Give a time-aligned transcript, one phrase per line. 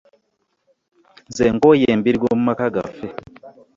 [1.29, 3.07] Nze nkooye embirigo mu maka gaffe.